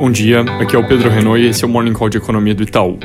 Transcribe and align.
Bom 0.00 0.10
dia, 0.10 0.40
aqui 0.40 0.74
é 0.74 0.78
o 0.78 0.88
Pedro 0.88 1.10
Renault 1.10 1.38
e 1.38 1.48
esse 1.48 1.62
é 1.62 1.66
o 1.66 1.70
Morning 1.70 1.92
Call 1.92 2.08
de 2.08 2.16
Economia 2.16 2.54
do 2.54 2.62
Itaú. 2.62 2.98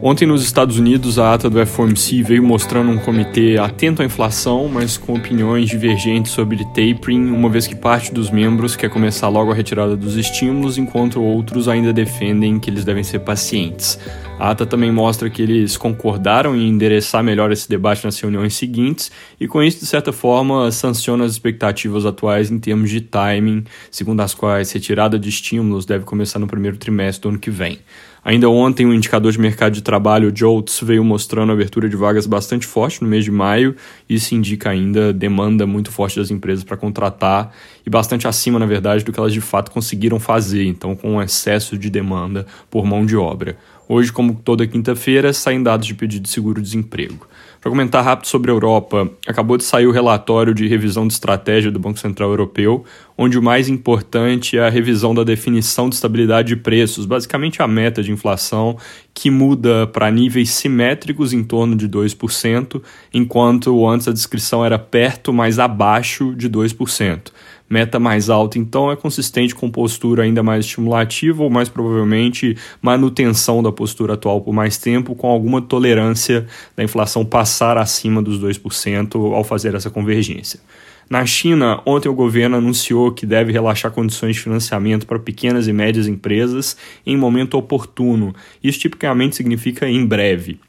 Ontem 0.00 0.26
nos 0.26 0.42
Estados 0.42 0.78
Unidos, 0.78 1.18
a 1.18 1.34
ata 1.34 1.50
do 1.50 1.64
FOMC 1.66 2.22
veio 2.22 2.42
mostrando 2.42 2.90
um 2.90 2.96
comitê 2.96 3.58
atento 3.58 4.00
à 4.00 4.04
inflação, 4.06 4.66
mas 4.66 4.96
com 4.96 5.12
opiniões 5.12 5.68
divergentes 5.68 6.32
sobre 6.32 6.64
tapering, 6.64 7.30
uma 7.30 7.50
vez 7.50 7.66
que 7.66 7.76
parte 7.76 8.14
dos 8.14 8.30
membros 8.30 8.74
quer 8.74 8.88
começar 8.88 9.28
logo 9.28 9.52
a 9.52 9.54
retirada 9.54 9.94
dos 9.94 10.16
estímulos, 10.16 10.78
enquanto 10.78 11.22
outros 11.22 11.68
ainda 11.68 11.92
defendem 11.92 12.58
que 12.58 12.70
eles 12.70 12.82
devem 12.82 13.04
ser 13.04 13.18
pacientes. 13.18 13.98
A 14.38 14.50
ata 14.50 14.66
também 14.66 14.90
mostra 14.90 15.30
que 15.30 15.40
eles 15.40 15.76
concordaram 15.76 16.56
em 16.56 16.68
endereçar 16.68 17.22
melhor 17.22 17.52
esse 17.52 17.68
debate 17.68 18.04
nas 18.04 18.18
reuniões 18.18 18.54
seguintes 18.54 19.12
e, 19.38 19.46
com 19.46 19.62
isso, 19.62 19.78
de 19.78 19.86
certa 19.86 20.12
forma, 20.12 20.70
sanciona 20.72 21.24
as 21.24 21.32
expectativas 21.32 22.04
atuais 22.04 22.50
em 22.50 22.58
termos 22.58 22.90
de 22.90 23.00
timing, 23.00 23.64
segundo 23.90 24.20
as 24.20 24.34
quais 24.34 24.72
retirada 24.72 25.16
de 25.16 25.28
estímulos 25.28 25.86
deve 25.86 26.04
começar 26.04 26.40
no 26.40 26.48
primeiro 26.48 26.76
trimestre 26.76 27.22
do 27.22 27.28
ano 27.28 27.38
que 27.38 27.50
vem. 27.50 27.78
Ainda 28.24 28.48
ontem, 28.48 28.86
o 28.86 28.94
indicador 28.94 29.32
de 29.32 29.40
mercado 29.40 29.72
de 29.72 29.82
trabalho, 29.82 30.28
o 30.28 30.32
JOLTS, 30.32 30.80
veio 30.84 31.02
mostrando 31.02 31.50
a 31.50 31.54
abertura 31.54 31.88
de 31.88 31.96
vagas 31.96 32.24
bastante 32.24 32.68
forte 32.68 33.02
no 33.02 33.08
mês 33.08 33.24
de 33.24 33.32
maio. 33.32 33.74
Isso 34.08 34.32
indica 34.32 34.70
ainda 34.70 35.12
demanda 35.12 35.66
muito 35.66 35.90
forte 35.90 36.20
das 36.20 36.30
empresas 36.30 36.62
para 36.62 36.76
contratar 36.76 37.52
e 37.84 37.90
bastante 37.90 38.28
acima, 38.28 38.60
na 38.60 38.66
verdade, 38.66 39.04
do 39.04 39.12
que 39.12 39.18
elas 39.18 39.32
de 39.32 39.40
fato 39.40 39.72
conseguiram 39.72 40.20
fazer, 40.20 40.64
então 40.64 40.94
com 40.94 41.14
um 41.14 41.22
excesso 41.22 41.76
de 41.76 41.90
demanda 41.90 42.46
por 42.70 42.84
mão 42.84 43.04
de 43.04 43.16
obra. 43.16 43.56
Hoje, 43.88 44.12
como 44.12 44.34
toda 44.34 44.66
quinta-feira, 44.66 45.32
saem 45.32 45.62
dados 45.62 45.86
de 45.86 45.94
pedido 45.94 46.22
de 46.22 46.28
seguro-desemprego. 46.28 47.26
Para 47.60 47.70
comentar 47.70 48.04
rápido 48.04 48.26
sobre 48.26 48.50
a 48.50 48.54
Europa, 48.54 49.08
acabou 49.26 49.56
de 49.56 49.64
sair 49.64 49.86
o 49.86 49.92
relatório 49.92 50.54
de 50.54 50.66
revisão 50.66 51.06
de 51.06 51.12
estratégia 51.12 51.70
do 51.70 51.78
Banco 51.78 51.98
Central 51.98 52.30
Europeu, 52.30 52.84
onde 53.16 53.38
o 53.38 53.42
mais 53.42 53.68
importante 53.68 54.58
é 54.58 54.66
a 54.66 54.68
revisão 54.68 55.14
da 55.14 55.22
definição 55.22 55.88
de 55.88 55.94
estabilidade 55.94 56.48
de 56.48 56.56
preços, 56.56 57.06
basicamente 57.06 57.62
a 57.62 57.68
meta 57.68 58.02
de 58.02 58.10
inflação, 58.10 58.76
que 59.14 59.30
muda 59.30 59.86
para 59.86 60.10
níveis 60.10 60.50
simétricos 60.50 61.32
em 61.32 61.44
torno 61.44 61.76
de 61.76 61.88
2%, 61.88 62.82
enquanto 63.14 63.88
antes 63.88 64.08
a 64.08 64.12
descrição 64.12 64.64
era 64.64 64.78
perto, 64.78 65.32
mas 65.32 65.58
abaixo 65.58 66.34
de 66.34 66.48
2% 66.48 67.30
meta 67.72 67.98
mais 67.98 68.28
alta, 68.28 68.58
então 68.58 68.92
é 68.92 68.96
consistente 68.96 69.54
com 69.54 69.70
postura 69.70 70.24
ainda 70.24 70.42
mais 70.42 70.66
estimulativa 70.66 71.42
ou 71.42 71.48
mais 71.48 71.70
provavelmente 71.70 72.54
manutenção 72.82 73.62
da 73.62 73.72
postura 73.72 74.12
atual 74.12 74.42
por 74.42 74.52
mais 74.52 74.76
tempo, 74.76 75.14
com 75.14 75.26
alguma 75.26 75.62
tolerância 75.62 76.46
da 76.76 76.84
inflação 76.84 77.24
passar 77.24 77.78
acima 77.78 78.20
dos 78.20 78.38
2% 78.38 79.32
ao 79.32 79.42
fazer 79.42 79.74
essa 79.74 79.88
convergência. 79.88 80.60
Na 81.08 81.24
China, 81.24 81.80
ontem 81.86 82.10
o 82.10 82.14
governo 82.14 82.58
anunciou 82.58 83.10
que 83.10 83.24
deve 83.24 83.50
relaxar 83.52 83.90
condições 83.90 84.36
de 84.36 84.42
financiamento 84.42 85.06
para 85.06 85.18
pequenas 85.18 85.66
e 85.66 85.72
médias 85.72 86.06
empresas 86.06 86.76
em 87.06 87.16
momento 87.16 87.56
oportuno. 87.56 88.34
Isso 88.62 88.80
tipicamente 88.80 89.34
significa 89.34 89.88
em 89.88 90.04
breve. 90.04 90.60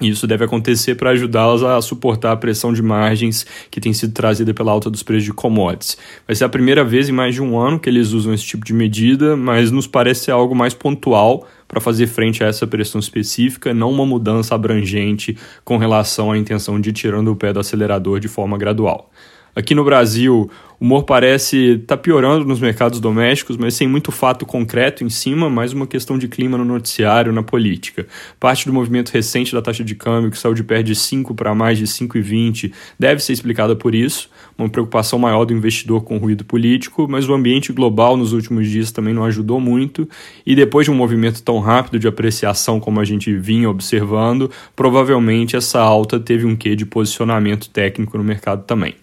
Isso 0.00 0.26
deve 0.26 0.44
acontecer 0.44 0.94
para 0.94 1.10
ajudá-las 1.10 1.62
a 1.62 1.80
suportar 1.82 2.32
a 2.32 2.36
pressão 2.36 2.72
de 2.72 2.82
margens 2.82 3.44
que 3.70 3.80
tem 3.80 3.92
sido 3.92 4.12
trazida 4.14 4.54
pela 4.54 4.72
alta 4.72 4.88
dos 4.88 5.02
preços 5.02 5.24
de 5.24 5.32
commodities. 5.32 5.98
Vai 6.26 6.34
ser 6.34 6.44
a 6.44 6.48
primeira 6.48 6.82
vez 6.82 7.08
em 7.08 7.12
mais 7.12 7.34
de 7.34 7.42
um 7.42 7.58
ano 7.58 7.78
que 7.78 7.88
eles 7.88 8.12
usam 8.12 8.32
esse 8.32 8.44
tipo 8.44 8.64
de 8.64 8.72
medida, 8.72 9.36
mas 9.36 9.70
nos 9.70 9.86
parece 9.86 10.30
algo 10.30 10.54
mais 10.54 10.72
pontual 10.72 11.46
para 11.68 11.80
fazer 11.80 12.06
frente 12.06 12.42
a 12.42 12.46
essa 12.46 12.66
pressão 12.66 12.98
específica, 12.98 13.74
não 13.74 13.90
uma 13.90 14.06
mudança 14.06 14.54
abrangente 14.54 15.36
com 15.64 15.76
relação 15.76 16.32
à 16.32 16.38
intenção 16.38 16.80
de 16.80 16.90
ir 16.90 16.92
tirando 16.92 17.30
o 17.30 17.36
pé 17.36 17.52
do 17.52 17.60
acelerador 17.60 18.18
de 18.18 18.26
forma 18.26 18.56
gradual. 18.56 19.10
Aqui 19.54 19.74
no 19.74 19.84
Brasil, 19.84 20.48
o 20.78 20.84
humor 20.84 21.02
parece 21.02 21.72
estar 21.72 21.96
tá 21.96 22.02
piorando 22.02 22.44
nos 22.44 22.60
mercados 22.60 23.00
domésticos, 23.00 23.56
mas 23.56 23.74
sem 23.74 23.88
muito 23.88 24.12
fato 24.12 24.46
concreto 24.46 25.02
em 25.02 25.10
cima, 25.10 25.50
mais 25.50 25.72
uma 25.72 25.88
questão 25.88 26.16
de 26.16 26.28
clima 26.28 26.56
no 26.56 26.64
noticiário, 26.64 27.32
na 27.32 27.42
política. 27.42 28.06
Parte 28.38 28.64
do 28.64 28.72
movimento 28.72 29.10
recente 29.10 29.52
da 29.52 29.60
taxa 29.60 29.82
de 29.82 29.96
câmbio, 29.96 30.30
que 30.30 30.38
saiu 30.38 30.54
de 30.54 30.62
perto 30.62 30.86
de 30.86 30.94
5 30.94 31.34
para 31.34 31.52
mais 31.52 31.78
de 31.78 31.84
5,20, 31.84 32.72
deve 32.96 33.22
ser 33.22 33.32
explicada 33.32 33.74
por 33.74 33.92
isso, 33.92 34.30
uma 34.56 34.68
preocupação 34.68 35.18
maior 35.18 35.44
do 35.44 35.52
investidor 35.52 36.02
com 36.02 36.16
o 36.16 36.18
ruído 36.18 36.44
político, 36.44 37.08
mas 37.10 37.28
o 37.28 37.34
ambiente 37.34 37.72
global 37.72 38.16
nos 38.16 38.32
últimos 38.32 38.68
dias 38.68 38.92
também 38.92 39.12
não 39.12 39.24
ajudou 39.24 39.60
muito, 39.60 40.08
e 40.46 40.54
depois 40.54 40.84
de 40.84 40.92
um 40.92 40.94
movimento 40.94 41.42
tão 41.42 41.58
rápido 41.58 41.98
de 41.98 42.06
apreciação 42.06 42.78
como 42.78 43.00
a 43.00 43.04
gente 43.04 43.36
vinha 43.36 43.68
observando, 43.68 44.48
provavelmente 44.76 45.56
essa 45.56 45.80
alta 45.80 46.20
teve 46.20 46.46
um 46.46 46.54
quê 46.54 46.76
de 46.76 46.86
posicionamento 46.86 47.68
técnico 47.68 48.16
no 48.16 48.22
mercado 48.22 48.62
também. 48.64 48.94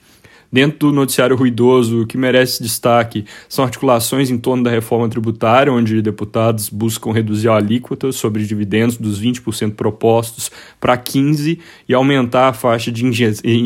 Dentro 0.51 0.89
do 0.89 0.93
noticiário 0.93 1.35
ruidoso, 1.35 2.01
o 2.01 2.07
que 2.07 2.17
merece 2.17 2.63
destaque 2.63 3.25
são 3.49 3.65
articulações 3.65 4.29
em 4.29 4.37
torno 4.37 4.63
da 4.63 4.69
reforma 4.69 5.09
tributária, 5.09 5.71
onde 5.71 6.01
deputados 6.01 6.69
buscam 6.69 7.11
reduzir 7.11 7.49
a 7.49 7.55
alíquota 7.55 8.11
sobre 8.11 8.43
dividendos 8.43 8.97
dos 8.97 9.21
20% 9.21 9.75
propostos 9.75 10.49
para 10.79 10.97
15% 10.97 11.59
e 11.87 11.93
aumentar 11.93 12.49
a 12.49 12.53
faixa 12.53 12.91
de 12.91 13.05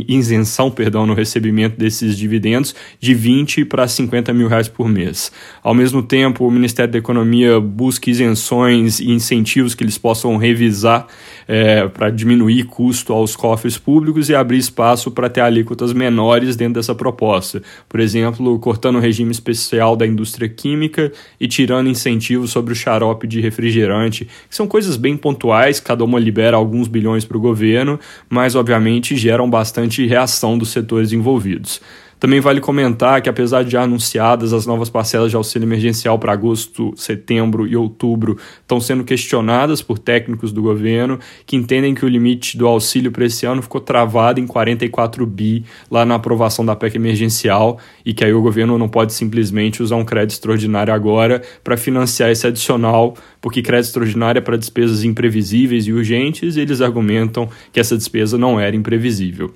isenção 0.07 0.71
perdão, 0.71 1.05
no 1.05 1.13
recebimento 1.13 1.77
desses 1.77 2.17
dividendos 2.17 2.73
de 2.99 3.13
20 3.13 3.65
para 3.65 3.87
50 3.87 4.33
mil 4.33 4.47
reais 4.47 4.67
por 4.67 4.89
mês. 4.89 5.31
Ao 5.63 5.73
mesmo 5.73 6.01
tempo, 6.01 6.47
o 6.47 6.51
Ministério 6.51 6.91
da 6.91 6.97
Economia 6.97 7.59
busca 7.59 8.09
isenções 8.09 8.99
e 8.99 9.11
incentivos 9.11 9.75
que 9.75 9.83
eles 9.83 9.97
possam 9.97 10.35
revisar 10.37 11.07
é, 11.47 11.87
para 11.87 12.09
diminuir 12.09 12.63
custo 12.63 13.13
aos 13.13 13.35
cofres 13.35 13.77
públicos 13.77 14.29
e 14.29 14.35
abrir 14.35 14.57
espaço 14.57 15.11
para 15.11 15.29
ter 15.29 15.41
alíquotas 15.41 15.93
menores 15.93 16.55
dentro 16.71 16.81
dessa 16.81 16.95
proposta. 16.95 17.61
Por 17.87 17.99
exemplo, 17.99 18.57
cortando 18.59 18.95
o 18.95 18.99
regime 18.99 19.31
especial 19.31 19.95
da 19.95 20.07
indústria 20.07 20.49
química 20.49 21.11
e 21.39 21.47
tirando 21.47 21.89
incentivos 21.89 22.51
sobre 22.51 22.73
o 22.73 22.75
xarope 22.75 23.27
de 23.27 23.39
refrigerante, 23.41 24.25
que 24.49 24.55
são 24.55 24.67
coisas 24.67 24.97
bem 24.97 25.15
pontuais, 25.15 25.79
cada 25.79 26.03
uma 26.03 26.19
libera 26.19 26.57
alguns 26.57 26.87
bilhões 26.87 27.25
para 27.25 27.37
o 27.37 27.41
governo, 27.41 27.99
mas 28.29 28.55
obviamente 28.55 29.15
geram 29.15 29.49
bastante 29.49 30.05
reação 30.07 30.57
dos 30.57 30.69
setores 30.69 31.11
envolvidos. 31.11 31.81
Também 32.21 32.39
vale 32.39 32.61
comentar 32.61 33.19
que, 33.19 33.29
apesar 33.29 33.63
de 33.63 33.71
já 33.71 33.81
anunciadas, 33.81 34.53
as 34.53 34.67
novas 34.67 34.91
parcelas 34.91 35.31
de 35.31 35.35
auxílio 35.35 35.65
emergencial 35.65 36.19
para 36.19 36.31
agosto, 36.31 36.93
setembro 36.95 37.65
e 37.65 37.75
outubro 37.75 38.37
estão 38.61 38.79
sendo 38.79 39.03
questionadas 39.03 39.81
por 39.81 39.97
técnicos 39.97 40.53
do 40.53 40.61
governo 40.61 41.17
que 41.47 41.55
entendem 41.55 41.95
que 41.95 42.05
o 42.05 42.07
limite 42.07 42.59
do 42.59 42.67
auxílio 42.67 43.11
para 43.11 43.25
esse 43.25 43.43
ano 43.47 43.63
ficou 43.63 43.81
travado 43.81 44.39
em 44.39 44.45
44 44.45 45.25
bi 45.25 45.65
lá 45.89 46.05
na 46.05 46.13
aprovação 46.13 46.63
da 46.63 46.75
PEC 46.75 46.95
emergencial 46.95 47.79
e 48.05 48.13
que 48.13 48.23
aí 48.23 48.33
o 48.35 48.41
governo 48.43 48.77
não 48.77 48.87
pode 48.87 49.13
simplesmente 49.13 49.81
usar 49.81 49.95
um 49.95 50.05
crédito 50.05 50.33
extraordinário 50.33 50.93
agora 50.93 51.41
para 51.63 51.75
financiar 51.75 52.29
esse 52.29 52.45
adicional, 52.45 53.15
porque 53.41 53.63
crédito 53.63 53.87
extraordinário 53.87 54.37
é 54.37 54.43
para 54.43 54.57
despesas 54.57 55.03
imprevisíveis 55.03 55.87
e 55.87 55.91
urgentes 55.91 56.55
e 56.55 56.59
eles 56.59 56.81
argumentam 56.81 57.49
que 57.73 57.79
essa 57.79 57.97
despesa 57.97 58.37
não 58.37 58.59
era 58.59 58.75
imprevisível. 58.75 59.51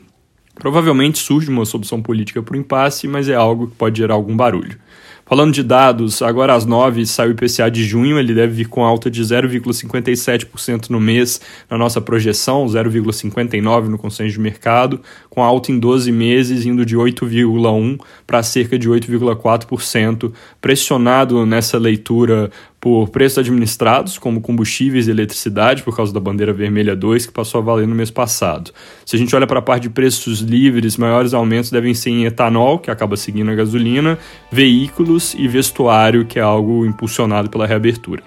Provavelmente 0.55 1.19
surge 1.19 1.49
uma 1.49 1.65
solução 1.65 2.01
política 2.01 2.41
para 2.41 2.55
o 2.55 2.59
impasse, 2.59 3.07
mas 3.07 3.29
é 3.29 3.35
algo 3.35 3.67
que 3.67 3.75
pode 3.75 3.97
gerar 3.97 4.13
algum 4.15 4.35
barulho. 4.35 4.77
Falando 5.27 5.51
de 5.51 5.63
dados, 5.63 6.21
agora 6.21 6.53
às 6.53 6.67
9 6.67 7.03
sai 7.07 7.29
o 7.29 7.31
IPCA 7.31 7.71
de 7.71 7.83
junho, 7.83 8.19
ele 8.19 8.31
deve 8.31 8.53
vir 8.53 8.67
com 8.67 8.85
alta 8.85 9.09
de 9.09 9.23
0,57% 9.23 10.91
no 10.91 10.99
mês 10.99 11.41
na 11.67 11.79
nossa 11.79 11.99
projeção, 11.99 12.67
0,59% 12.67 13.87
no 13.87 13.97
consenso 13.97 14.33
de 14.33 14.39
mercado, 14.39 15.01
com 15.27 15.43
alta 15.43 15.71
em 15.71 15.79
12 15.79 16.11
meses 16.11 16.63
indo 16.63 16.85
de 16.85 16.95
8,1% 16.95 17.99
para 18.27 18.43
cerca 18.43 18.77
de 18.77 18.87
8,4%, 18.87 20.31
pressionado 20.61 21.43
nessa 21.43 21.79
leitura 21.79 22.51
por 22.85 23.09
preços 23.09 23.39
administrados, 23.39 24.19
como 24.19 24.39
combustíveis 24.39 25.07
e 25.07 25.09
eletricidade, 25.09 25.81
por 25.81 25.95
causa 25.97 26.13
da 26.13 26.19
bandeira 26.19 26.53
vermelha 26.53 26.95
2, 26.95 27.25
que 27.25 27.33
passou 27.33 27.59
a 27.59 27.63
valer 27.63 27.87
no 27.87 27.95
mês 27.95 28.11
passado. 28.11 28.69
Se 29.03 29.15
a 29.15 29.17
gente 29.17 29.35
olha 29.35 29.47
para 29.47 29.57
a 29.57 29.61
parte 29.63 29.83
de 29.83 29.89
preços 29.89 30.41
livres, 30.41 30.95
maiores 30.95 31.33
aumentos 31.33 31.71
devem 31.71 31.95
ser 31.95 32.11
em 32.11 32.25
etanol, 32.25 32.77
que 32.77 32.91
acaba 32.91 33.17
seguindo 33.17 33.49
a 33.49 33.55
gasolina, 33.55 34.19
veículos 34.51 35.33
e 35.33 35.47
vestuário, 35.47 36.25
que 36.25 36.37
é 36.37 36.43
algo 36.43 36.85
impulsionado 36.85 37.49
pela 37.49 37.65
reabertura. 37.65 38.21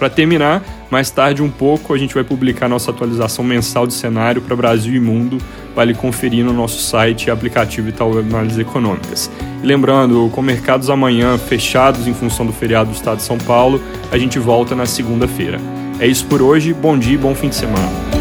Para 0.00 0.08
terminar, 0.08 0.62
mais 0.90 1.10
tarde 1.10 1.42
um 1.42 1.50
pouco 1.50 1.92
a 1.92 1.98
gente 1.98 2.14
vai 2.14 2.24
publicar 2.24 2.70
nossa 2.70 2.90
atualização 2.90 3.44
mensal 3.44 3.86
de 3.86 3.92
cenário 3.92 4.40
para 4.40 4.56
Brasil 4.56 4.94
e 4.94 4.98
mundo. 4.98 5.36
Vale 5.76 5.92
conferir 5.92 6.42
no 6.42 6.54
nosso 6.54 6.80
site 6.80 7.26
e 7.26 7.30
aplicativo 7.30 7.90
Itaú 7.90 8.18
Análises 8.18 8.58
Econômicas. 8.58 9.30
E 9.62 9.66
lembrando, 9.66 10.30
com 10.32 10.40
mercados 10.40 10.88
amanhã 10.88 11.36
fechados 11.36 12.08
em 12.08 12.14
função 12.14 12.46
do 12.46 12.52
feriado 12.52 12.88
do 12.88 12.96
Estado 12.96 13.18
de 13.18 13.24
São 13.24 13.36
Paulo, 13.36 13.78
a 14.10 14.16
gente 14.16 14.38
volta 14.38 14.74
na 14.74 14.86
segunda-feira. 14.86 15.60
É 15.98 16.06
isso 16.06 16.24
por 16.24 16.40
hoje, 16.40 16.72
bom 16.72 16.98
dia 16.98 17.16
e 17.16 17.18
bom 17.18 17.34
fim 17.34 17.50
de 17.50 17.56
semana. 17.56 18.19